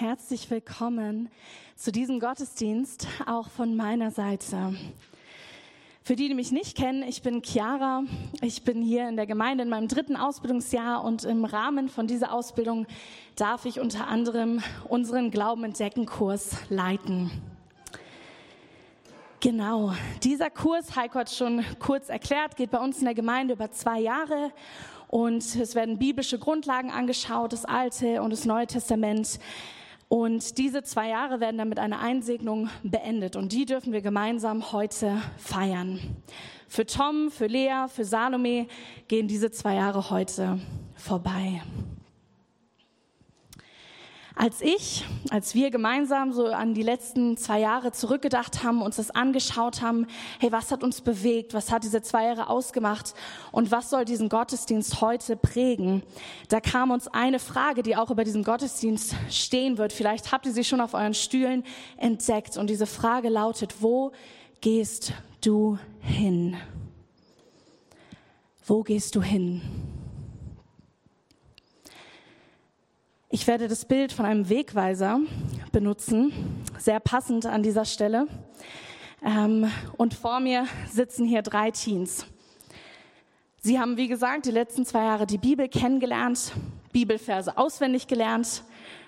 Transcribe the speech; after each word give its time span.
herzlich 0.00 0.50
willkommen 0.50 1.28
zu 1.76 1.92
diesem 1.92 2.18
Gottesdienst, 2.18 3.06
auch 3.26 3.48
von 3.48 3.76
meiner 3.76 4.10
Seite. 4.10 4.74
Für 6.02 6.16
die, 6.16 6.26
die 6.26 6.34
mich 6.34 6.50
nicht 6.50 6.76
kennen, 6.76 7.04
ich 7.04 7.22
bin 7.22 7.42
Chiara. 7.44 8.02
Ich 8.40 8.64
bin 8.64 8.82
hier 8.82 9.08
in 9.08 9.14
der 9.14 9.26
Gemeinde 9.26 9.62
in 9.62 9.70
meinem 9.70 9.86
dritten 9.86 10.16
Ausbildungsjahr 10.16 11.04
und 11.04 11.22
im 11.22 11.44
Rahmen 11.44 11.88
von 11.88 12.08
dieser 12.08 12.32
Ausbildung 12.32 12.86
darf 13.36 13.66
ich 13.66 13.78
unter 13.78 14.08
anderem 14.08 14.64
unseren 14.88 15.30
Glauben 15.30 15.62
entdecken 15.62 16.06
Kurs 16.06 16.56
leiten. 16.70 17.30
Genau, 19.38 19.92
dieser 20.24 20.50
Kurs, 20.50 20.96
Heiko 20.96 21.20
hat 21.20 21.30
schon 21.30 21.64
kurz 21.78 22.08
erklärt, 22.08 22.56
geht 22.56 22.72
bei 22.72 22.80
uns 22.80 22.98
in 22.98 23.04
der 23.04 23.14
Gemeinde 23.14 23.54
über 23.54 23.70
zwei 23.70 24.00
Jahre 24.00 24.50
und 25.06 25.44
es 25.54 25.76
werden 25.76 25.98
biblische 25.98 26.40
Grundlagen 26.40 26.90
angeschaut, 26.90 27.52
das 27.52 27.64
Alte 27.64 28.20
und 28.22 28.30
das 28.30 28.44
Neue 28.44 28.66
Testament. 28.66 29.38
Und 30.08 30.58
diese 30.58 30.82
zwei 30.82 31.08
Jahre 31.08 31.40
werden 31.40 31.58
dann 31.58 31.68
mit 31.68 31.78
einer 31.78 32.00
Einsegnung 32.00 32.68
beendet. 32.82 33.36
Und 33.36 33.52
die 33.52 33.64
dürfen 33.64 33.92
wir 33.92 34.02
gemeinsam 34.02 34.72
heute 34.72 35.18
feiern. 35.38 35.98
Für 36.68 36.86
Tom, 36.86 37.30
für 37.30 37.46
Lea, 37.46 37.86
für 37.88 38.04
Salome 38.04 38.66
gehen 39.08 39.28
diese 39.28 39.50
zwei 39.50 39.76
Jahre 39.76 40.10
heute 40.10 40.58
vorbei. 40.94 41.62
Als 44.36 44.60
ich, 44.62 45.04
als 45.30 45.54
wir 45.54 45.70
gemeinsam 45.70 46.32
so 46.32 46.46
an 46.46 46.74
die 46.74 46.82
letzten 46.82 47.36
zwei 47.36 47.60
Jahre 47.60 47.92
zurückgedacht 47.92 48.64
haben, 48.64 48.82
uns 48.82 48.96
das 48.96 49.12
angeschaut 49.12 49.80
haben, 49.80 50.08
hey, 50.40 50.50
was 50.50 50.72
hat 50.72 50.82
uns 50.82 51.02
bewegt, 51.02 51.54
was 51.54 51.70
hat 51.70 51.84
diese 51.84 52.02
zwei 52.02 52.24
Jahre 52.24 52.48
ausgemacht 52.48 53.14
und 53.52 53.70
was 53.70 53.90
soll 53.90 54.04
diesen 54.04 54.28
Gottesdienst 54.28 55.00
heute 55.00 55.36
prägen, 55.36 56.02
da 56.48 56.60
kam 56.60 56.90
uns 56.90 57.06
eine 57.06 57.38
Frage, 57.38 57.84
die 57.84 57.94
auch 57.94 58.10
über 58.10 58.24
diesen 58.24 58.42
Gottesdienst 58.42 59.14
stehen 59.30 59.78
wird. 59.78 59.92
Vielleicht 59.92 60.32
habt 60.32 60.46
ihr 60.46 60.52
sie 60.52 60.64
schon 60.64 60.80
auf 60.80 60.94
euren 60.94 61.14
Stühlen 61.14 61.62
entdeckt 61.96 62.56
und 62.56 62.68
diese 62.68 62.86
Frage 62.86 63.28
lautet, 63.28 63.76
wo 63.82 64.10
gehst 64.60 65.12
du 65.42 65.78
hin? 66.00 66.56
Wo 68.66 68.82
gehst 68.82 69.14
du 69.14 69.22
hin? 69.22 69.62
Ich 73.34 73.48
werde 73.48 73.66
das 73.66 73.84
Bild 73.84 74.12
von 74.12 74.26
einem 74.26 74.48
Wegweiser 74.48 75.18
benutzen, 75.72 76.32
sehr 76.78 77.00
passend 77.00 77.46
an 77.46 77.64
dieser 77.64 77.84
Stelle. 77.84 78.28
Ähm, 79.24 79.68
und 79.96 80.14
vor 80.14 80.38
mir 80.38 80.68
sitzen 80.88 81.26
hier 81.26 81.42
drei 81.42 81.72
Teens. 81.72 82.26
Sie 83.60 83.80
haben, 83.80 83.96
wie 83.96 84.06
gesagt, 84.06 84.46
die 84.46 84.52
letzten 84.52 84.86
zwei 84.86 85.02
Jahre 85.02 85.26
die 85.26 85.38
Bibel 85.38 85.68
kennengelernt, 85.68 86.52
Bibelverse 86.92 87.58
auswendig 87.58 88.06
gelernt, 88.06 88.62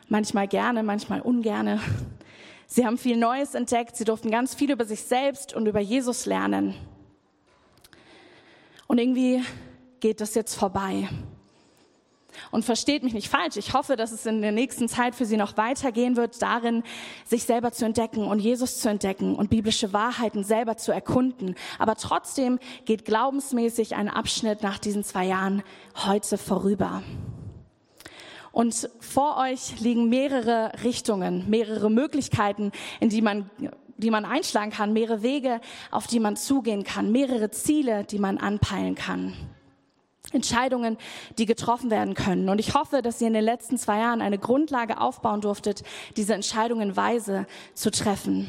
manchmal 0.08 0.48
gerne, 0.48 0.82
manchmal 0.82 1.20
ungerne. 1.20 1.80
Sie 2.66 2.84
haben 2.84 2.98
viel 2.98 3.16
Neues 3.16 3.54
entdeckt, 3.54 3.94
sie 3.94 4.04
durften 4.04 4.32
ganz 4.32 4.56
viel 4.56 4.72
über 4.72 4.86
sich 4.86 5.02
selbst 5.02 5.54
und 5.54 5.68
über 5.68 5.78
Jesus 5.78 6.26
lernen. 6.26 6.74
Und 8.88 8.98
irgendwie 8.98 9.44
geht 10.00 10.20
das 10.20 10.34
jetzt 10.34 10.56
vorbei. 10.56 11.08
Und 12.50 12.64
versteht 12.64 13.02
mich 13.02 13.14
nicht 13.14 13.28
falsch, 13.28 13.56
ich 13.56 13.72
hoffe, 13.72 13.96
dass 13.96 14.12
es 14.12 14.26
in 14.26 14.42
der 14.42 14.52
nächsten 14.52 14.88
Zeit 14.88 15.14
für 15.14 15.24
Sie 15.24 15.36
noch 15.36 15.56
weitergehen 15.56 16.16
wird, 16.16 16.40
darin, 16.42 16.82
sich 17.24 17.44
selber 17.44 17.72
zu 17.72 17.84
entdecken 17.84 18.26
und 18.26 18.38
Jesus 18.38 18.80
zu 18.80 18.88
entdecken 18.88 19.34
und 19.34 19.50
biblische 19.50 19.92
Wahrheiten 19.92 20.44
selber 20.44 20.76
zu 20.76 20.92
erkunden. 20.92 21.54
Aber 21.78 21.96
trotzdem 21.96 22.58
geht 22.84 23.04
glaubensmäßig 23.04 23.94
ein 23.94 24.08
Abschnitt 24.08 24.62
nach 24.62 24.78
diesen 24.78 25.04
zwei 25.04 25.26
Jahren 25.26 25.62
heute 25.94 26.38
vorüber. 26.38 27.02
Und 28.52 28.88
vor 29.00 29.36
euch 29.36 29.80
liegen 29.80 30.08
mehrere 30.08 30.72
Richtungen, 30.82 31.48
mehrere 31.50 31.90
Möglichkeiten, 31.90 32.72
in 33.00 33.10
die 33.10 33.20
man 33.20 33.50
die 33.98 34.10
man 34.10 34.24
einschlagen 34.24 34.70
kann, 34.70 34.92
mehrere 34.92 35.22
Wege, 35.22 35.60
auf 35.90 36.06
die 36.06 36.20
man 36.20 36.36
zugehen 36.36 36.84
kann, 36.84 37.12
mehrere 37.12 37.50
Ziele, 37.50 38.04
die 38.04 38.18
man 38.18 38.38
anpeilen 38.38 38.94
kann. 38.94 39.32
Entscheidungen, 40.32 40.98
die 41.38 41.46
getroffen 41.46 41.90
werden 41.90 42.14
können. 42.14 42.48
Und 42.48 42.58
ich 42.58 42.74
hoffe, 42.74 43.02
dass 43.02 43.20
ihr 43.20 43.28
in 43.28 43.34
den 43.34 43.44
letzten 43.44 43.78
zwei 43.78 43.98
Jahren 43.98 44.20
eine 44.20 44.38
Grundlage 44.38 45.00
aufbauen 45.00 45.40
durftet, 45.40 45.82
diese 46.16 46.34
Entscheidungen 46.34 46.96
weise 46.96 47.46
zu 47.74 47.90
treffen. 47.90 48.46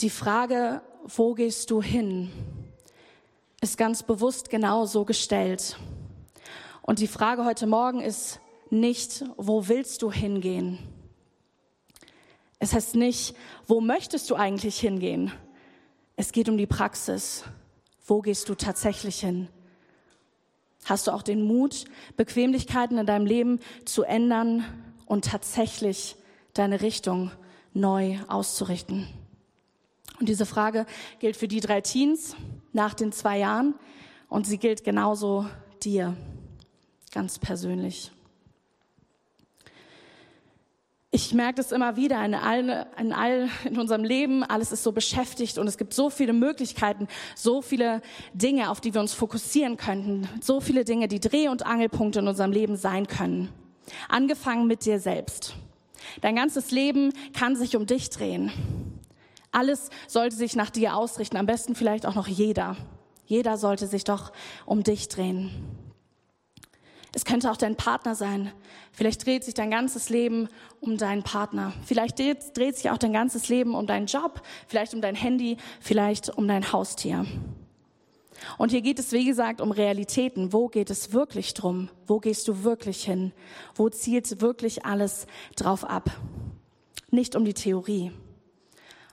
Die 0.00 0.10
Frage, 0.10 0.82
wo 1.04 1.34
gehst 1.34 1.70
du 1.70 1.80
hin, 1.80 2.30
ist 3.60 3.78
ganz 3.78 4.02
bewusst 4.02 4.50
genau 4.50 4.84
so 4.86 5.04
gestellt. 5.04 5.78
Und 6.82 6.98
die 6.98 7.06
Frage 7.06 7.44
heute 7.44 7.66
Morgen 7.66 8.00
ist 8.00 8.40
nicht, 8.70 9.24
wo 9.36 9.68
willst 9.68 10.02
du 10.02 10.12
hingehen? 10.12 10.78
Es 12.58 12.72
heißt 12.72 12.94
nicht, 12.94 13.34
wo 13.66 13.80
möchtest 13.80 14.30
du 14.30 14.34
eigentlich 14.34 14.78
hingehen? 14.78 15.32
Es 16.16 16.32
geht 16.32 16.48
um 16.48 16.56
die 16.56 16.66
Praxis. 16.66 17.44
Wo 18.06 18.20
gehst 18.20 18.48
du 18.48 18.54
tatsächlich 18.54 19.20
hin? 19.20 19.48
Hast 20.84 21.08
du 21.08 21.10
auch 21.10 21.22
den 21.22 21.42
Mut, 21.42 21.86
Bequemlichkeiten 22.16 22.98
in 22.98 23.06
deinem 23.06 23.26
Leben 23.26 23.58
zu 23.84 24.04
ändern 24.04 24.64
und 25.06 25.24
tatsächlich 25.24 26.16
deine 26.54 26.80
Richtung 26.80 27.32
neu 27.74 28.18
auszurichten? 28.28 29.08
Und 30.20 30.28
diese 30.28 30.46
Frage 30.46 30.86
gilt 31.18 31.36
für 31.36 31.48
die 31.48 31.60
drei 31.60 31.80
Teens 31.80 32.36
nach 32.72 32.94
den 32.94 33.10
zwei 33.10 33.38
Jahren 33.38 33.74
und 34.28 34.46
sie 34.46 34.58
gilt 34.58 34.84
genauso 34.84 35.46
dir, 35.82 36.16
ganz 37.12 37.38
persönlich. 37.38 38.12
Ich 41.16 41.32
merke 41.32 41.54
das 41.54 41.72
immer 41.72 41.96
wieder 41.96 42.22
in 42.26 42.34
all, 42.34 42.86
in 42.98 43.14
all 43.14 43.48
in 43.64 43.78
unserem 43.78 44.04
Leben. 44.04 44.44
Alles 44.44 44.70
ist 44.70 44.82
so 44.82 44.92
beschäftigt 44.92 45.56
und 45.56 45.66
es 45.66 45.78
gibt 45.78 45.94
so 45.94 46.10
viele 46.10 46.34
Möglichkeiten, 46.34 47.08
so 47.34 47.62
viele 47.62 48.02
Dinge, 48.34 48.68
auf 48.68 48.82
die 48.82 48.92
wir 48.92 49.00
uns 49.00 49.14
fokussieren 49.14 49.78
könnten, 49.78 50.28
so 50.42 50.60
viele 50.60 50.84
Dinge, 50.84 51.08
die 51.08 51.18
Dreh- 51.18 51.48
und 51.48 51.64
Angelpunkte 51.64 52.18
in 52.18 52.28
unserem 52.28 52.52
Leben 52.52 52.76
sein 52.76 53.06
können. 53.06 53.48
Angefangen 54.10 54.66
mit 54.66 54.84
dir 54.84 55.00
selbst. 55.00 55.54
Dein 56.20 56.36
ganzes 56.36 56.70
Leben 56.70 57.14
kann 57.32 57.56
sich 57.56 57.76
um 57.76 57.86
dich 57.86 58.10
drehen. 58.10 58.52
Alles 59.52 59.88
sollte 60.08 60.36
sich 60.36 60.54
nach 60.54 60.68
dir 60.68 60.94
ausrichten, 60.94 61.38
am 61.38 61.46
besten 61.46 61.74
vielleicht 61.74 62.04
auch 62.04 62.14
noch 62.14 62.28
jeder. 62.28 62.76
Jeder 63.24 63.56
sollte 63.56 63.86
sich 63.86 64.04
doch 64.04 64.32
um 64.66 64.82
dich 64.82 65.08
drehen. 65.08 65.50
Es 67.16 67.24
könnte 67.24 67.50
auch 67.50 67.56
dein 67.56 67.76
Partner 67.76 68.14
sein. 68.14 68.52
Vielleicht 68.92 69.24
dreht 69.24 69.42
sich 69.42 69.54
dein 69.54 69.70
ganzes 69.70 70.10
Leben 70.10 70.50
um 70.80 70.98
deinen 70.98 71.22
Partner. 71.22 71.72
Vielleicht 71.86 72.18
dreht, 72.18 72.76
sich 72.76 72.90
auch 72.90 72.98
dein 72.98 73.14
ganzes 73.14 73.48
Leben 73.48 73.74
um 73.74 73.86
deinen 73.86 74.04
Job, 74.04 74.42
vielleicht 74.68 74.92
um 74.92 75.00
dein 75.00 75.14
Handy, 75.14 75.56
vielleicht 75.80 76.28
um 76.28 76.46
dein 76.46 76.74
Haustier. 76.74 77.24
Und 78.58 78.70
hier 78.70 78.82
geht 78.82 78.98
es, 78.98 79.12
wie 79.12 79.24
gesagt, 79.24 79.62
um 79.62 79.70
Realitäten. 79.70 80.52
Wo 80.52 80.68
geht 80.68 80.90
es 80.90 81.14
wirklich 81.14 81.54
drum? 81.54 81.88
Wo 82.06 82.20
gehst 82.20 82.48
du 82.48 82.64
wirklich 82.64 83.04
hin? 83.04 83.32
Wo 83.74 83.88
zielt 83.88 84.42
wirklich 84.42 84.84
alles 84.84 85.26
drauf 85.56 85.84
ab? 85.84 86.10
Nicht 87.10 87.34
um 87.34 87.46
die 87.46 87.54
Theorie. 87.54 88.12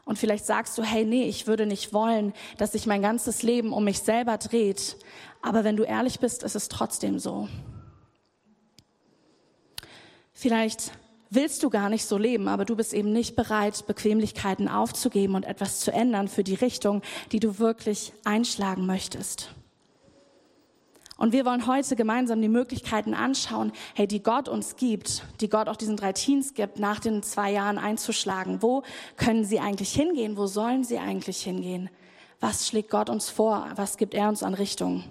Und 0.03 0.19
vielleicht 0.19 0.45
sagst 0.45 0.77
du, 0.77 0.83
hey, 0.83 1.05
nee, 1.05 1.23
ich 1.23 1.47
würde 1.47 1.65
nicht 1.65 1.93
wollen, 1.93 2.33
dass 2.57 2.73
sich 2.73 2.85
mein 2.85 3.01
ganzes 3.01 3.43
Leben 3.43 3.71
um 3.71 3.85
mich 3.85 3.99
selber 3.99 4.37
dreht. 4.37 4.97
Aber 5.41 5.63
wenn 5.63 5.77
du 5.77 5.83
ehrlich 5.83 6.19
bist, 6.19 6.43
ist 6.43 6.57
es 6.57 6.67
trotzdem 6.67 7.17
so. 7.17 7.47
Vielleicht 10.33 10.91
willst 11.29 11.63
du 11.63 11.69
gar 11.69 11.89
nicht 11.89 12.05
so 12.05 12.17
leben, 12.17 12.47
aber 12.47 12.65
du 12.65 12.75
bist 12.75 12.93
eben 12.93 13.11
nicht 13.11 13.35
bereit, 13.35 13.85
Bequemlichkeiten 13.87 14.67
aufzugeben 14.67 15.35
und 15.35 15.43
etwas 15.43 15.79
zu 15.79 15.91
ändern 15.91 16.27
für 16.27 16.43
die 16.43 16.55
Richtung, 16.55 17.01
die 17.31 17.39
du 17.39 17.59
wirklich 17.59 18.13
einschlagen 18.23 18.85
möchtest. 18.85 19.53
Und 21.17 21.31
wir 21.31 21.45
wollen 21.45 21.67
heute 21.67 21.95
gemeinsam 21.95 22.41
die 22.41 22.49
Möglichkeiten 22.49 23.13
anschauen, 23.13 23.71
hey, 23.93 24.07
die 24.07 24.21
Gott 24.21 24.49
uns 24.49 24.75
gibt, 24.75 25.23
die 25.41 25.47
Gott 25.47 25.69
auch 25.69 25.75
diesen 25.75 25.95
drei 25.95 26.11
Teens 26.11 26.53
gibt, 26.53 26.79
nach 26.79 26.99
den 26.99 27.21
zwei 27.23 27.51
Jahren 27.51 27.77
einzuschlagen. 27.77 28.61
Wo 28.61 28.83
können 29.15 29.45
sie 29.45 29.59
eigentlich 29.59 29.93
hingehen? 29.93 30.37
Wo 30.37 30.47
sollen 30.47 30.83
sie 30.83 30.97
eigentlich 30.97 31.41
hingehen? 31.43 31.89
Was 32.39 32.67
schlägt 32.67 32.89
Gott 32.89 33.09
uns 33.09 33.29
vor? 33.29 33.69
Was 33.75 33.97
gibt 33.97 34.15
er 34.15 34.27
uns 34.27 34.43
an 34.43 34.53
Richtung? 34.53 35.03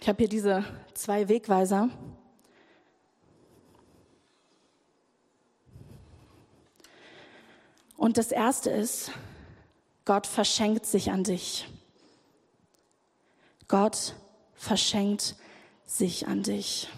Ich 0.00 0.08
habe 0.08 0.18
hier 0.18 0.28
diese 0.28 0.64
zwei 0.94 1.28
Wegweiser. 1.28 1.90
Und 8.02 8.18
das 8.18 8.32
Erste 8.32 8.68
ist, 8.68 9.12
Gott 10.04 10.26
verschenkt 10.26 10.86
sich 10.86 11.12
an 11.12 11.22
dich. 11.22 11.68
Gott 13.68 14.16
verschenkt 14.56 15.36
sich 15.86 16.26
an 16.26 16.42
dich. 16.42 16.88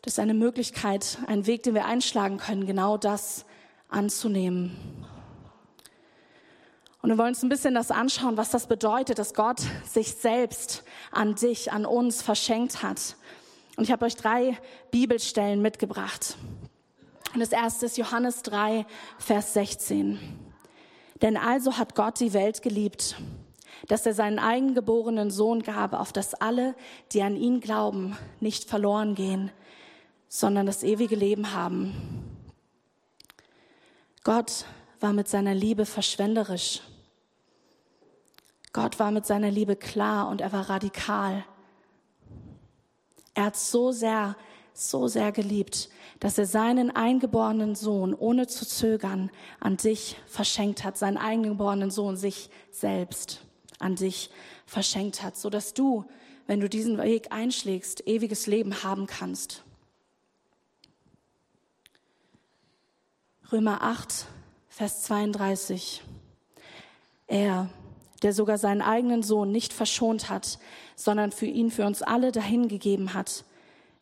Das 0.00 0.14
ist 0.14 0.20
eine 0.20 0.32
Möglichkeit, 0.32 1.18
ein 1.26 1.44
Weg, 1.44 1.64
den 1.64 1.74
wir 1.74 1.84
einschlagen 1.84 2.38
können, 2.38 2.64
genau 2.64 2.96
das 2.96 3.44
anzunehmen. 3.90 4.74
Und 7.02 7.10
wir 7.10 7.18
wollen 7.18 7.34
uns 7.34 7.42
ein 7.42 7.50
bisschen 7.50 7.74
das 7.74 7.90
anschauen, 7.90 8.38
was 8.38 8.48
das 8.48 8.68
bedeutet, 8.68 9.18
dass 9.18 9.34
Gott 9.34 9.60
sich 9.84 10.14
selbst 10.14 10.82
an 11.10 11.34
dich, 11.34 11.72
an 11.72 11.84
uns 11.84 12.22
verschenkt 12.22 12.82
hat. 12.82 13.16
Und 13.76 13.84
ich 13.84 13.92
habe 13.92 14.06
euch 14.06 14.16
drei 14.16 14.56
Bibelstellen 14.90 15.60
mitgebracht. 15.60 16.38
Und 17.34 17.40
das 17.40 17.52
erste 17.52 17.86
ist 17.86 17.98
Johannes 17.98 18.42
3, 18.42 18.86
Vers 19.18 19.54
16. 19.54 20.18
Denn 21.20 21.36
also 21.36 21.76
hat 21.78 21.94
Gott 21.94 22.20
die 22.20 22.32
Welt 22.32 22.62
geliebt, 22.62 23.16
dass 23.86 24.06
er 24.06 24.14
seinen 24.14 24.38
eigengeborenen 24.38 25.30
Sohn 25.30 25.62
gab, 25.62 25.92
auf 25.92 26.12
dass 26.12 26.34
alle, 26.34 26.74
die 27.12 27.22
an 27.22 27.36
ihn 27.36 27.60
glauben, 27.60 28.16
nicht 28.40 28.64
verloren 28.64 29.14
gehen, 29.14 29.50
sondern 30.28 30.66
das 30.66 30.82
ewige 30.82 31.16
Leben 31.16 31.52
haben. 31.52 31.94
Gott 34.24 34.64
war 35.00 35.12
mit 35.12 35.28
seiner 35.28 35.54
Liebe 35.54 35.86
verschwenderisch. 35.86 36.82
Gott 38.72 38.98
war 38.98 39.10
mit 39.10 39.26
seiner 39.26 39.50
Liebe 39.50 39.76
klar 39.76 40.28
und 40.28 40.40
er 40.40 40.52
war 40.52 40.68
radikal. 40.68 41.44
Er 43.34 43.46
hat 43.46 43.56
so 43.56 43.92
sehr, 43.92 44.36
so 44.78 45.08
sehr 45.08 45.32
geliebt, 45.32 45.88
dass 46.20 46.38
er 46.38 46.46
seinen 46.46 46.94
eingeborenen 46.94 47.74
Sohn 47.74 48.14
ohne 48.14 48.46
zu 48.46 48.66
zögern 48.66 49.30
an 49.60 49.76
dich 49.76 50.16
verschenkt 50.26 50.84
hat, 50.84 50.96
seinen 50.96 51.16
eingeborenen 51.16 51.90
Sohn 51.90 52.16
sich 52.16 52.50
selbst 52.70 53.40
an 53.78 53.96
dich 53.96 54.30
verschenkt 54.66 55.22
hat, 55.22 55.36
so 55.36 55.50
dass 55.50 55.74
du, 55.74 56.04
wenn 56.46 56.60
du 56.60 56.68
diesen 56.68 56.98
Weg 56.98 57.32
einschlägst, 57.32 58.06
ewiges 58.06 58.46
Leben 58.46 58.82
haben 58.82 59.06
kannst. 59.06 59.62
Römer 63.50 63.82
8, 63.82 64.26
Vers 64.68 65.02
32. 65.04 66.02
Er, 67.26 67.68
der 68.22 68.32
sogar 68.32 68.58
seinen 68.58 68.82
eigenen 68.82 69.22
Sohn 69.22 69.50
nicht 69.50 69.72
verschont 69.72 70.28
hat, 70.28 70.58
sondern 70.96 71.32
für 71.32 71.46
ihn, 71.46 71.70
für 71.70 71.86
uns 71.86 72.02
alle 72.02 72.32
dahingegeben 72.32 73.14
hat, 73.14 73.44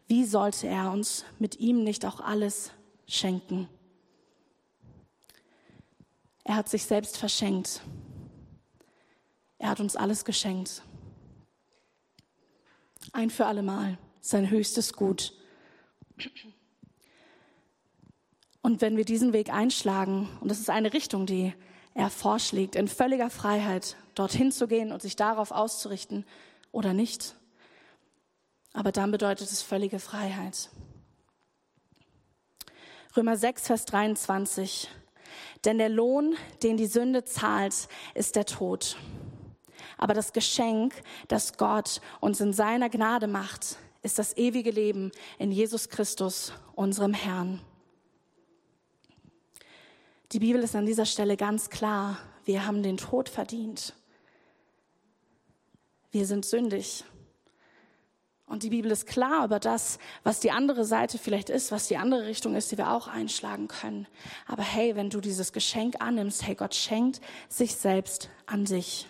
wie 0.09 0.25
sollte 0.25 0.67
er 0.69 0.93
uns 0.93 1.25
mit 1.39 1.59
ihm 1.59 1.83
nicht 1.83 2.05
auch 2.05 2.21
alles 2.21 2.71
schenken? 3.07 3.69
Er 6.45 6.57
hat 6.57 6.69
sich 6.69 6.85
selbst 6.85 7.17
verschenkt. 7.17 7.81
Er 9.59 9.71
hat 9.71 9.81
uns 9.81 9.97
alles 9.97 10.25
geschenkt. 10.25 10.83
Ein 13.13 13.31
für 13.31 13.47
allemal, 13.47 13.99
sein 14.21 14.49
höchstes 14.51 14.93
Gut. 14.93 15.33
Und 18.63 18.81
wenn 18.81 18.97
wir 18.97 19.05
diesen 19.05 19.33
Weg 19.33 19.53
einschlagen, 19.53 20.29
und 20.41 20.51
das 20.51 20.61
ist 20.61 20.71
eine 20.71 20.93
Richtung, 20.93 21.27
die 21.27 21.53
er 21.95 22.11
vorschlägt, 22.11 22.77
in 22.77 22.89
völliger 22.89 23.31
Freiheit 23.31 23.97
dorthin 24.15 24.53
zu 24.53 24.69
gehen 24.69 24.93
und 24.93 25.03
sich 25.03 25.17
darauf 25.17 25.51
auszurichten 25.51 26.25
oder 26.71 26.93
nicht, 26.93 27.35
aber 28.77 28.93
dann 28.93 29.11
bedeutet 29.11 29.51
es 29.51 29.63
völlige 29.63 29.99
Freiheit. 29.99 30.69
Römer 33.17 33.39
6, 33.39 33.69
Vers 33.69 33.87
23. 33.87 34.91
Denn 35.65 35.79
der 35.79 35.89
Lohn, 35.89 36.37
den 36.63 36.77
die 36.77 36.87
Sünde 36.87 37.25
zahlt, 37.25 37.89
ist 38.13 38.37
der 38.37 38.45
Tod. 38.45 38.99
Aber 39.97 40.13
das 40.13 40.35
Geschenk, 40.35 40.93
das 41.29 41.57
Gott 41.57 42.03
uns 42.21 42.39
in 42.41 42.53
seiner 42.53 42.91
Gnade 42.91 43.29
macht, 43.29 43.79
ist 44.03 44.19
das 44.19 44.37
ewige 44.37 44.71
Leben 44.71 45.11
in 45.39 45.53
Jesus 45.53 45.89
Christus, 45.89 46.53
unserem 46.75 47.15
Herrn. 47.15 47.63
Die 50.33 50.39
Bibel 50.39 50.63
ist 50.63 50.77
an 50.77 50.85
dieser 50.85 51.07
Stelle 51.07 51.39
ganz 51.39 51.71
klar. 51.71 52.19
Wir 52.45 52.67
haben 52.67 52.83
den 52.83 52.99
Tod 52.99 53.31
verdient. 53.31 53.95
Wir 56.11 56.27
sind 56.27 56.45
sündig. 56.45 57.05
Und 58.47 58.63
die 58.63 58.71
Bibel 58.71 58.93
ist 58.93 59.07
klar 59.07 59.45
über 59.45 59.59
das, 59.59 59.99
was 60.23 60.39
die 60.39 60.53
andere 60.53 60.85
Seite 60.85 61.19
vielleicht 61.19 61.51
ist, 61.51 61.73
was 61.73 61.89
die 61.89 61.97
andere 61.97 62.27
Richtung 62.27 62.55
ist, 62.55 62.71
die 62.71 62.79
wir 62.79 62.93
auch 62.93 63.09
einschlagen 63.09 63.67
können. 63.67 64.07
Aber 64.47 64.63
hey, 64.63 64.95
wenn 64.95 65.11
du 65.11 65.21
dieses 65.21 65.53
Geschenk 65.53 65.97
annimmst, 66.01 66.47
hey, 66.47 66.55
Gott 66.55 66.75
schenkt 66.75 67.21
sich 67.49 67.75
selbst 67.75 68.31
an 68.47 68.65
dich, 68.65 69.09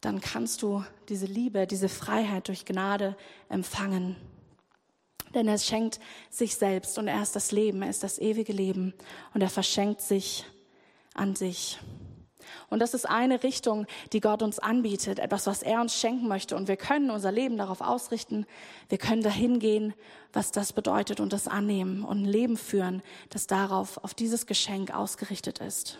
dann 0.00 0.20
kannst 0.20 0.62
du 0.62 0.84
diese 1.08 1.26
Liebe, 1.26 1.66
diese 1.66 1.88
Freiheit 1.88 2.48
durch 2.48 2.64
Gnade 2.64 3.16
empfangen. 3.48 4.16
Denn 5.34 5.48
er 5.48 5.58
schenkt 5.58 5.98
sich 6.30 6.56
selbst 6.56 6.98
und 6.98 7.08
er 7.08 7.22
ist 7.22 7.34
das 7.34 7.52
Leben, 7.52 7.82
er 7.82 7.90
ist 7.90 8.02
das 8.02 8.18
ewige 8.18 8.52
Leben 8.52 8.94
und 9.34 9.40
er 9.40 9.50
verschenkt 9.50 10.02
sich 10.02 10.44
an 11.14 11.34
sich. 11.34 11.78
Und 12.70 12.80
das 12.80 12.94
ist 12.94 13.08
eine 13.08 13.42
Richtung, 13.42 13.86
die 14.12 14.20
Gott 14.20 14.42
uns 14.42 14.58
anbietet, 14.58 15.18
etwas, 15.18 15.46
was 15.46 15.62
er 15.62 15.80
uns 15.80 15.94
schenken 15.94 16.28
möchte. 16.28 16.56
Und 16.56 16.68
wir 16.68 16.76
können 16.76 17.10
unser 17.10 17.32
Leben 17.32 17.56
darauf 17.56 17.80
ausrichten. 17.80 18.46
Wir 18.88 18.98
können 18.98 19.22
dahin 19.22 19.58
gehen, 19.58 19.94
was 20.32 20.52
das 20.52 20.72
bedeutet 20.72 21.20
und 21.20 21.32
das 21.32 21.48
annehmen 21.48 22.04
und 22.04 22.22
ein 22.22 22.26
Leben 22.26 22.56
führen, 22.56 23.02
das 23.30 23.46
darauf, 23.46 24.02
auf 24.02 24.14
dieses 24.14 24.46
Geschenk 24.46 24.94
ausgerichtet 24.94 25.58
ist. 25.58 25.98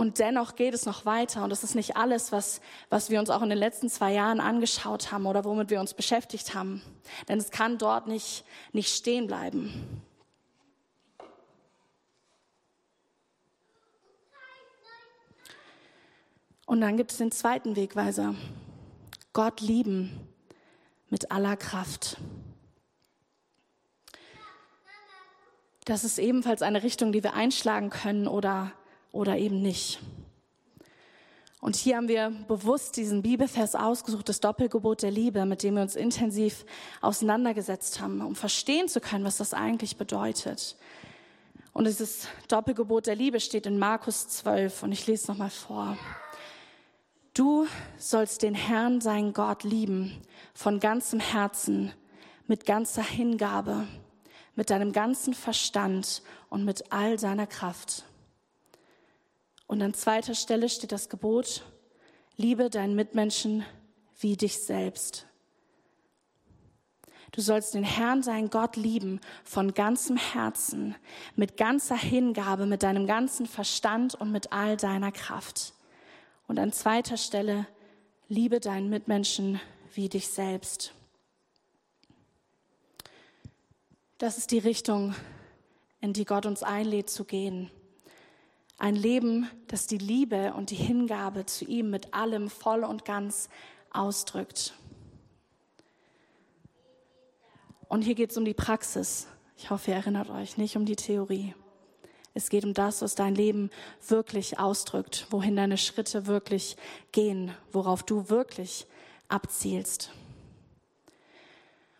Und 0.00 0.18
dennoch 0.18 0.56
geht 0.56 0.72
es 0.72 0.86
noch 0.86 1.04
weiter. 1.04 1.44
Und 1.44 1.50
das 1.50 1.62
ist 1.62 1.74
nicht 1.74 1.96
alles, 1.96 2.32
was, 2.32 2.62
was 2.88 3.10
wir 3.10 3.20
uns 3.20 3.28
auch 3.28 3.42
in 3.42 3.50
den 3.50 3.58
letzten 3.58 3.90
zwei 3.90 4.14
Jahren 4.14 4.40
angeschaut 4.40 5.12
haben 5.12 5.26
oder 5.26 5.44
womit 5.44 5.68
wir 5.68 5.78
uns 5.78 5.92
beschäftigt 5.92 6.54
haben. 6.54 6.80
Denn 7.28 7.38
es 7.38 7.50
kann 7.50 7.76
dort 7.76 8.06
nicht, 8.06 8.44
nicht 8.72 8.94
stehen 8.94 9.26
bleiben. 9.26 10.02
Und 16.70 16.82
dann 16.82 16.96
gibt 16.96 17.10
es 17.10 17.18
den 17.18 17.32
zweiten 17.32 17.74
Wegweiser. 17.74 18.36
Gott 19.32 19.60
lieben 19.60 20.20
mit 21.08 21.32
aller 21.32 21.56
Kraft. 21.56 22.16
Das 25.84 26.04
ist 26.04 26.20
ebenfalls 26.20 26.62
eine 26.62 26.84
Richtung, 26.84 27.10
die 27.10 27.24
wir 27.24 27.34
einschlagen 27.34 27.90
können 27.90 28.28
oder, 28.28 28.70
oder 29.10 29.36
eben 29.36 29.60
nicht. 29.60 29.98
Und 31.60 31.74
hier 31.74 31.96
haben 31.96 32.06
wir 32.06 32.30
bewusst 32.46 32.96
diesen 32.96 33.22
Bibelvers 33.22 33.74
ausgesucht, 33.74 34.28
das 34.28 34.38
Doppelgebot 34.38 35.02
der 35.02 35.10
Liebe, 35.10 35.46
mit 35.46 35.64
dem 35.64 35.74
wir 35.74 35.82
uns 35.82 35.96
intensiv 35.96 36.64
auseinandergesetzt 37.00 38.00
haben, 38.00 38.20
um 38.20 38.36
verstehen 38.36 38.86
zu 38.86 39.00
können, 39.00 39.24
was 39.24 39.38
das 39.38 39.54
eigentlich 39.54 39.96
bedeutet. 39.96 40.76
Und 41.72 41.88
dieses 41.88 42.28
Doppelgebot 42.46 43.08
der 43.08 43.16
Liebe 43.16 43.40
steht 43.40 43.66
in 43.66 43.76
Markus 43.76 44.28
12 44.28 44.84
und 44.84 44.92
ich 44.92 45.08
lese 45.08 45.22
es 45.22 45.28
nochmal 45.28 45.50
vor. 45.50 45.98
Du 47.34 47.66
sollst 47.96 48.42
den 48.42 48.54
Herrn, 48.54 49.00
sein 49.00 49.32
Gott, 49.32 49.62
lieben 49.62 50.20
von 50.52 50.80
ganzem 50.80 51.20
Herzen, 51.20 51.92
mit 52.46 52.66
ganzer 52.66 53.04
Hingabe, 53.04 53.86
mit 54.56 54.70
deinem 54.70 54.92
ganzen 54.92 55.34
Verstand 55.34 56.22
und 56.48 56.64
mit 56.64 56.92
all 56.92 57.16
deiner 57.16 57.46
Kraft. 57.46 58.04
Und 59.68 59.80
an 59.82 59.94
zweiter 59.94 60.34
Stelle 60.34 60.68
steht 60.68 60.90
das 60.90 61.08
Gebot, 61.08 61.62
liebe 62.36 62.68
deinen 62.68 62.96
Mitmenschen 62.96 63.64
wie 64.18 64.36
dich 64.36 64.58
selbst. 64.58 65.26
Du 67.30 67.40
sollst 67.40 67.74
den 67.74 67.84
Herrn, 67.84 68.22
dein 68.22 68.50
Gott, 68.50 68.74
lieben 68.74 69.20
von 69.44 69.72
ganzem 69.72 70.16
Herzen, 70.16 70.96
mit 71.36 71.56
ganzer 71.56 71.96
Hingabe, 71.96 72.66
mit 72.66 72.82
deinem 72.82 73.06
ganzen 73.06 73.46
Verstand 73.46 74.16
und 74.16 74.32
mit 74.32 74.52
all 74.52 74.76
deiner 74.76 75.12
Kraft. 75.12 75.74
Und 76.50 76.58
an 76.58 76.72
zweiter 76.72 77.16
Stelle, 77.16 77.64
liebe 78.26 78.58
deinen 78.58 78.90
Mitmenschen 78.90 79.60
wie 79.94 80.08
dich 80.08 80.26
selbst. 80.26 80.92
Das 84.18 84.36
ist 84.36 84.50
die 84.50 84.58
Richtung, 84.58 85.14
in 86.00 86.12
die 86.12 86.24
Gott 86.24 86.46
uns 86.46 86.64
einlädt 86.64 87.08
zu 87.08 87.24
gehen. 87.24 87.70
Ein 88.78 88.96
Leben, 88.96 89.48
das 89.68 89.86
die 89.86 89.98
Liebe 89.98 90.52
und 90.54 90.70
die 90.70 90.74
Hingabe 90.74 91.46
zu 91.46 91.64
ihm 91.66 91.88
mit 91.88 92.14
allem 92.14 92.50
voll 92.50 92.82
und 92.82 93.04
ganz 93.04 93.48
ausdrückt. 93.92 94.74
Und 97.86 98.02
hier 98.02 98.16
geht 98.16 98.32
es 98.32 98.36
um 98.36 98.44
die 98.44 98.54
Praxis. 98.54 99.28
Ich 99.56 99.70
hoffe, 99.70 99.92
ihr 99.92 99.98
erinnert 99.98 100.30
euch, 100.30 100.56
nicht 100.56 100.76
um 100.76 100.84
die 100.84 100.96
Theorie. 100.96 101.54
Es 102.32 102.48
geht 102.48 102.64
um 102.64 102.74
das, 102.74 103.02
was 103.02 103.14
dein 103.14 103.34
Leben 103.34 103.70
wirklich 104.06 104.58
ausdrückt, 104.58 105.26
wohin 105.30 105.56
deine 105.56 105.76
Schritte 105.76 106.26
wirklich 106.26 106.76
gehen, 107.12 107.52
worauf 107.72 108.02
du 108.02 108.30
wirklich 108.30 108.86
abzielst. 109.28 110.10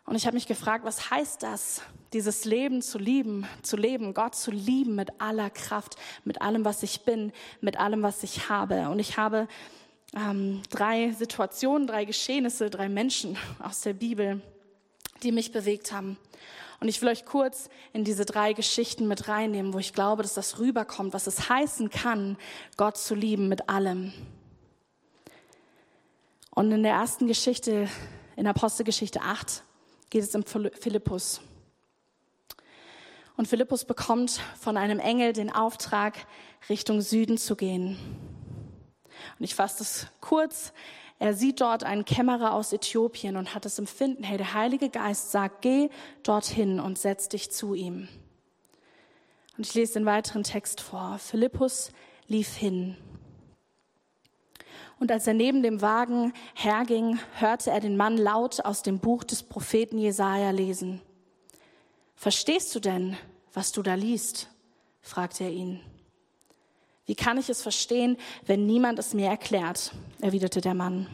Und 0.05 0.17
ich 0.17 0.27
habe 0.27 0.35
mich 0.35 0.47
gefragt, 0.47 0.85
was 0.85 1.11
heißt 1.11 1.43
das, 1.43 1.83
dieses 2.13 2.45
Leben 2.45 2.83
zu 2.83 2.99
lieben, 2.99 3.47
zu 3.63 3.77
leben, 3.77 4.15
Gott 4.15 4.35
zu 4.35 4.51
lieben 4.51 4.97
mit 4.97 5.21
aller 5.21 5.51
Kraft, 5.51 5.97
mit 6.25 6.43
allem, 6.43 6.65
was 6.65 6.83
ich 6.83 7.03
bin, 7.03 7.33
mit 7.61 7.79
allem, 7.79 8.03
was 8.03 8.23
ich 8.23 8.49
habe. 8.49 8.89
Und 8.89 8.99
ich 8.99 9.17
habe 9.17 9.47
ähm, 10.17 10.63
drei 10.71 11.13
Situationen, 11.13 11.87
drei 11.87 12.05
Geschehnisse, 12.05 12.71
drei 12.71 12.89
Menschen 12.89 13.37
aus 13.61 13.83
der 13.83 13.93
Bibel, 13.93 14.41
die 15.23 15.33
mich 15.33 15.53
bewegt 15.53 15.93
haben. 15.93 16.17
Und 16.81 16.89
ich 16.89 17.03
will 17.03 17.11
euch 17.11 17.27
kurz 17.27 17.69
in 17.93 18.05
diese 18.05 18.25
drei 18.25 18.55
Geschichten 18.55 19.07
mit 19.07 19.29
reinnehmen, 19.29 19.75
wo 19.75 19.79
ich 19.79 19.93
glaube, 19.93 20.23
dass 20.23 20.35
das 20.35 20.59
rüberkommt, 20.59 21.13
was 21.13 21.27
es 21.27 21.49
heißen 21.49 21.91
kann, 21.91 22.39
Gott 22.77 22.97
zu 22.97 23.15
lieben 23.15 23.49
mit 23.49 23.69
allem. 23.69 24.13
Und 26.51 26.73
in 26.73 26.83
der 26.83 26.93
ersten 26.93 27.27
Geschichte 27.27 27.89
In 28.37 28.47
Apostelgeschichte 28.47 29.21
8 29.21 29.63
geht 30.09 30.23
es 30.23 30.35
um 30.35 30.43
Philippus. 30.45 31.43
Und 33.37 33.49
Philippus 33.49 33.85
bekommt 33.85 34.41
von 34.59 34.77
einem 34.77 34.99
Engel 34.99 35.35
den 35.35 35.51
Auftrag, 35.53 36.27
Richtung 36.69 37.03
Süden 37.03 37.37
zu 37.37 37.57
gehen. 37.57 37.99
Und 39.39 39.45
ich 39.45 39.55
fasse 39.55 39.79
das 39.79 40.07
kurz. 40.21 40.73
Er 41.21 41.35
sieht 41.35 41.61
dort 41.61 41.85
einen 41.85 42.07
Kämmerer 42.07 42.55
aus 42.55 42.73
Äthiopien 42.73 43.37
und 43.37 43.55
hat 43.55 43.67
das 43.67 43.79
Empfinden, 43.79 44.25
hey, 44.25 44.39
der 44.39 44.55
Heilige 44.55 44.89
Geist 44.89 45.31
sagt, 45.31 45.61
geh 45.61 45.91
dorthin 46.23 46.81
und 46.81 46.99
setz 46.99 47.29
dich 47.29 47.53
zu 47.53 47.75
ihm. 47.75 48.09
Und 49.59 49.67
ich 49.67 49.75
lese 49.75 49.93
den 49.95 50.07
weiteren 50.07 50.45
Text 50.45 50.81
vor. 50.81 51.19
Philippus 51.19 51.93
lief 52.27 52.57
hin. 52.57 52.97
Und 54.99 55.13
als 55.13 55.27
er 55.27 55.35
neben 55.35 55.63
dem 55.63 55.83
Wagen 55.83 56.33
herging, 56.55 57.19
hörte 57.35 57.71
er 57.71 57.81
den 57.81 57.99
Mann 57.99 58.17
laut 58.17 58.65
aus 58.65 58.81
dem 58.81 58.99
Buch 58.99 59.23
des 59.23 59.43
Propheten 59.43 59.99
Jesaja 59.99 60.53
lesen. 60.53 61.03
Verstehst 62.15 62.75
du 62.75 62.81
denn, 62.81 63.19
was 63.53 63.73
du 63.73 63.83
da 63.83 63.93
liest? 63.93 64.49
fragte 65.03 65.45
er 65.45 65.51
ihn. 65.51 65.81
Wie 67.11 67.17
kann 67.17 67.39
ich 67.39 67.49
es 67.49 67.61
verstehen, 67.61 68.17
wenn 68.47 68.67
niemand 68.67 69.01
es 69.01 69.15
mir 69.15 69.27
erklärt? 69.27 69.91
erwiderte 70.21 70.61
der 70.61 70.75
Mann. 70.75 71.09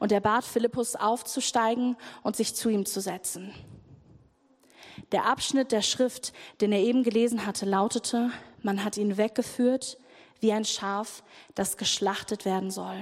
Und 0.00 0.10
er 0.10 0.18
bat 0.18 0.44
Philippus 0.44 0.96
aufzusteigen 0.96 1.96
und 2.24 2.34
sich 2.34 2.56
zu 2.56 2.68
ihm 2.68 2.84
zu 2.84 3.00
setzen. 3.00 3.54
Der 5.12 5.26
Abschnitt 5.26 5.70
der 5.70 5.82
Schrift, 5.82 6.32
den 6.60 6.72
er 6.72 6.80
eben 6.80 7.04
gelesen 7.04 7.46
hatte, 7.46 7.64
lautete, 7.64 8.32
man 8.62 8.82
hat 8.82 8.96
ihn 8.96 9.18
weggeführt 9.18 9.98
wie 10.40 10.52
ein 10.52 10.64
Schaf, 10.64 11.22
das 11.54 11.76
geschlachtet 11.76 12.44
werden 12.44 12.72
soll. 12.72 12.96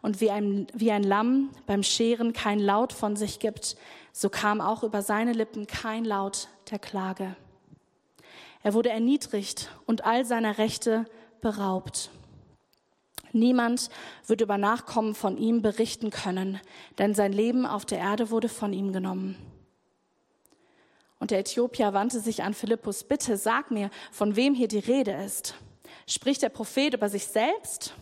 Und 0.00 0.22
wie 0.22 0.30
ein, 0.30 0.66
wie 0.72 0.92
ein 0.92 1.02
Lamm 1.02 1.50
beim 1.66 1.82
Scheren 1.82 2.32
kein 2.32 2.58
Laut 2.58 2.94
von 2.94 3.16
sich 3.16 3.38
gibt, 3.38 3.76
so 4.14 4.30
kam 4.30 4.62
auch 4.62 4.82
über 4.82 5.02
seine 5.02 5.34
Lippen 5.34 5.66
kein 5.66 6.06
Laut 6.06 6.48
der 6.70 6.78
Klage. 6.78 7.36
Er 8.62 8.72
wurde 8.72 8.88
erniedrigt 8.88 9.68
und 9.84 10.06
all 10.06 10.24
seiner 10.24 10.56
Rechte 10.56 11.04
beraubt. 11.40 12.10
Niemand 13.32 13.90
wird 14.26 14.40
über 14.40 14.58
Nachkommen 14.58 15.14
von 15.14 15.36
ihm 15.36 15.62
berichten 15.62 16.10
können, 16.10 16.60
denn 16.98 17.14
sein 17.14 17.32
Leben 17.32 17.66
auf 17.66 17.84
der 17.84 17.98
Erde 17.98 18.30
wurde 18.30 18.48
von 18.48 18.72
ihm 18.72 18.92
genommen. 18.92 19.36
Und 21.18 21.30
der 21.30 21.40
Äthiopier 21.40 21.92
wandte 21.92 22.18
sich 22.18 22.42
an 22.42 22.54
Philippus, 22.54 23.04
bitte 23.04 23.36
sag 23.36 23.70
mir, 23.70 23.90
von 24.10 24.36
wem 24.36 24.54
hier 24.54 24.68
die 24.68 24.78
Rede 24.78 25.12
ist. 25.12 25.54
Spricht 26.06 26.42
der 26.42 26.48
Prophet 26.48 26.94
über 26.94 27.08
sich 27.08 27.26
selbst 27.26 27.94